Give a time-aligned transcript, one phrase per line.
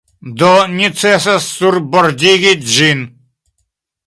[0.41, 0.47] Do
[0.79, 3.05] necesas surbordigi ĝin.